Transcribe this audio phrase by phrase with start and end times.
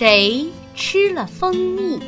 [0.00, 2.00] 谁吃了蜂蜜？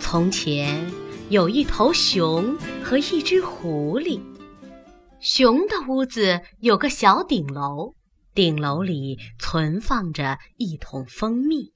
[0.00, 0.90] 从前
[1.28, 4.22] 有一头熊和一只狐狸。
[5.20, 7.94] 熊的屋子有个小顶楼，
[8.32, 11.74] 顶楼里存放着一桶蜂蜜。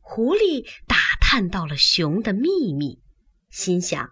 [0.00, 3.00] 狐狸打探到了熊的秘密，
[3.50, 4.10] 心想：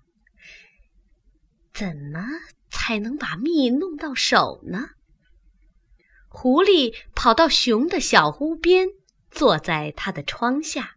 [1.74, 2.24] 怎么
[2.70, 4.90] 才能把蜜弄到手呢？
[6.34, 8.88] 狐狸跑到熊的小屋边，
[9.30, 10.96] 坐在他的窗下。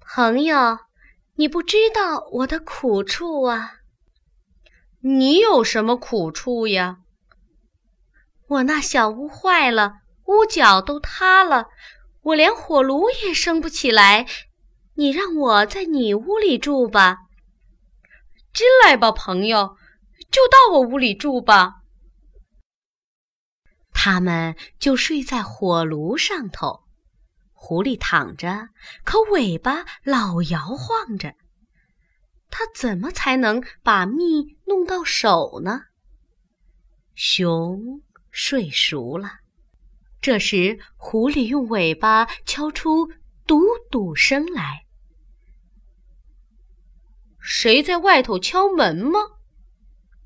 [0.00, 0.78] 朋友，
[1.36, 3.76] 你不知道我的苦处啊！
[5.00, 6.98] 你有什么苦处呀？
[8.48, 11.68] 我那小屋坏了，屋角都塌了，
[12.22, 14.26] 我连火炉也生不起来。
[14.96, 17.18] 你让我在你屋里住吧。
[18.52, 19.76] 进来吧，朋友，
[20.32, 21.83] 就到我屋里住吧。
[24.06, 26.84] 他们就睡在火炉上头，
[27.54, 28.68] 狐狸躺着，
[29.02, 31.34] 可尾巴老摇晃着。
[32.50, 35.84] 它怎么才能把蜜弄到手呢？
[37.14, 39.38] 熊睡熟了，
[40.20, 43.10] 这时狐狸用尾巴敲出
[43.46, 44.84] 嘟嘟声来。
[47.40, 49.18] 谁在外头敲门吗？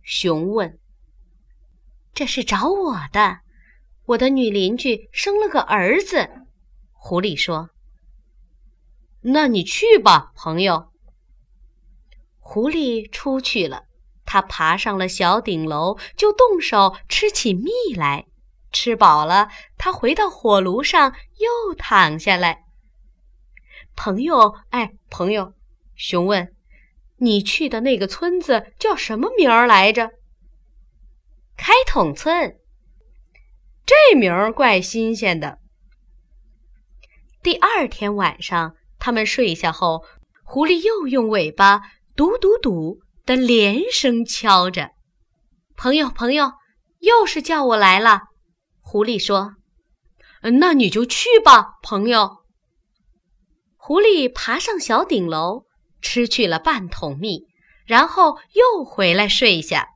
[0.02, 0.80] 熊问。
[2.12, 3.42] 这是找我的。
[4.08, 6.30] 我的女邻居生了个儿子，
[6.92, 7.68] 狐狸说
[9.20, 10.90] ：“那你去吧，朋友。”
[12.40, 13.84] 狐狸出去了，
[14.24, 18.24] 他爬上了小顶楼，就动手吃起蜜来。
[18.72, 22.64] 吃饱了，他回到火炉上，又躺下来。
[23.94, 25.52] 朋友，哎，朋友，
[25.96, 26.54] 熊问
[27.18, 30.12] ：“你去的那个村子叫什么名儿来着？”
[31.58, 32.58] 开桶村。
[33.88, 35.60] 这名儿怪新鲜的。
[37.42, 40.04] 第二天晚上，他们睡下后，
[40.44, 41.80] 狐狸又用尾巴
[42.14, 44.90] “嘟嘟嘟”的连声敲着。
[45.74, 46.52] 朋友，朋友，
[46.98, 48.24] 又是叫我来了。
[48.82, 49.54] 狐狸说
[50.60, 52.44] ：“那你就去吧，朋友。”
[53.78, 55.64] 狐狸爬上小顶楼，
[56.02, 57.46] 吃去了半桶蜜，
[57.86, 59.88] 然后又回来睡下。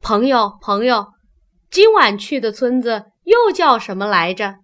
[0.00, 1.08] 朋友，朋友。
[1.72, 4.56] 今晚去的村子又叫什么来着？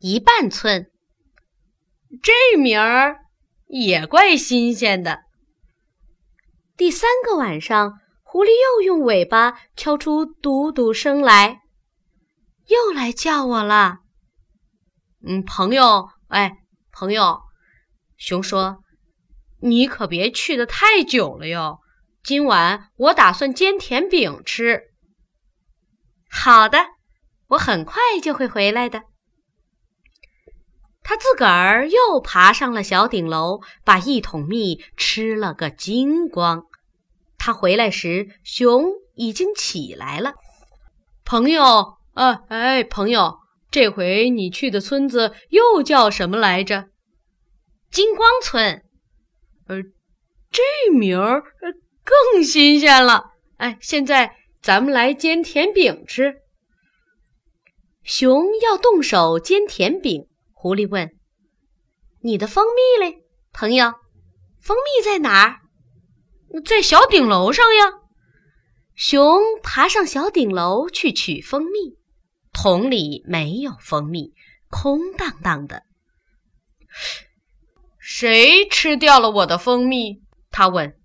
[0.00, 0.90] 一半村。
[2.20, 3.18] 这名儿
[3.68, 5.20] 也怪新鲜的。
[6.76, 11.60] 第三个晚上，狐狸又用尾巴敲出嘟嘟声来，
[12.66, 13.98] 又来叫我了。
[15.24, 16.56] 嗯，朋友，哎，
[16.90, 17.42] 朋友，
[18.16, 18.82] 熊说
[19.62, 21.78] ：“你可别去的太久了哟。
[22.24, 24.88] 今晚我打算煎甜饼吃。”
[26.34, 26.78] 好的，
[27.48, 29.02] 我很快就会回来的。
[31.04, 36.64] 他自个儿又爬上了小顶楼，把一桶蜜吃了个精光。
[37.38, 40.34] 他回来时，熊已经起来了。
[41.24, 43.38] 朋友，啊，哎，朋友，
[43.70, 46.88] 这回你去的村子又叫什么来着？
[47.90, 48.82] 金光村。
[49.68, 49.82] 呃，
[50.50, 51.42] 这名儿
[52.02, 53.32] 更新鲜了。
[53.58, 54.38] 哎，现在。
[54.62, 56.36] 咱们来煎甜饼吃。
[58.04, 61.10] 熊要动手煎甜饼，狐狸问
[62.22, 63.92] ：“你的蜂蜜嘞，朋友？
[64.60, 65.60] 蜂蜜在哪儿？
[66.64, 68.00] 在小顶楼上呀。”
[68.94, 71.96] 熊爬上小顶楼去取蜂蜜，
[72.52, 74.32] 桶里没有蜂蜜，
[74.68, 75.82] 空荡荡的。
[77.98, 80.22] 谁吃掉了我的蜂蜜？
[80.52, 80.96] 他问。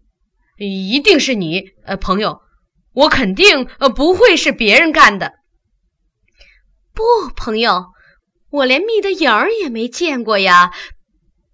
[0.58, 2.42] 一定是你，呃，朋友。
[2.98, 5.34] 我肯定呃不会是别人干的。
[6.94, 7.04] 不，
[7.36, 7.94] 朋友，
[8.50, 10.72] 我连蜜的影儿也没见过呀，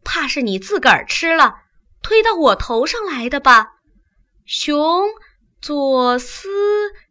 [0.06, 1.56] 怕是你自个儿吃了，
[2.02, 3.74] 推到我头上来的吧？
[4.46, 5.10] 熊
[5.62, 6.48] 左思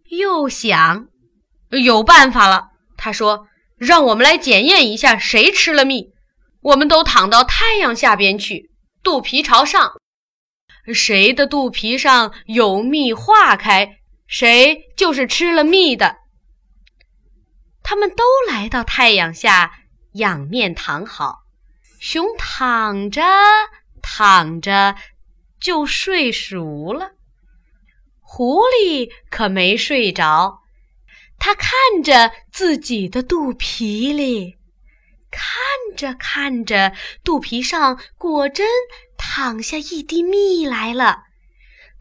[0.08, 1.08] 右想，
[1.70, 2.68] 有办法了。
[2.96, 6.12] 他说：“让我们来检验一下谁吃了蜜。
[6.62, 8.70] 我们都躺到太阳下边去，
[9.02, 9.92] 肚皮朝上，
[10.94, 13.96] 谁的肚皮上有蜜化开。”
[14.32, 16.16] 谁就是吃了蜜的？
[17.82, 19.70] 他们都来到太阳下，
[20.14, 21.40] 仰面躺好。
[22.00, 23.22] 熊躺着
[24.00, 24.96] 躺着
[25.60, 27.10] 就睡熟了，
[28.22, 30.60] 狐狸可没睡着。
[31.38, 34.56] 它看着自己的肚皮里，
[35.30, 38.66] 看着看着，肚皮上果真
[39.18, 41.24] 淌下一滴蜜来了。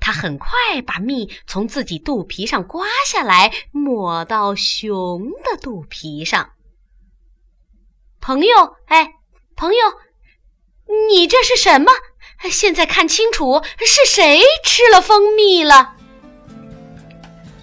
[0.02, 0.50] 他很快
[0.86, 6.50] 把蜜从自己肚皮上刮下来，抹到熊的肚皮上。
[8.20, 9.14] 朋友，哎，
[9.56, 9.80] 朋友，
[11.10, 11.92] 你这是什么？
[12.52, 15.96] 现在看清楚，是谁吃了蜂蜜了？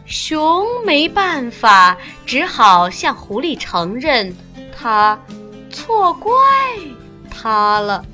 [0.06, 4.34] 熊没办法，只好向狐狸承认，
[4.72, 5.20] 他
[5.70, 6.32] 错怪
[7.30, 8.04] 他了。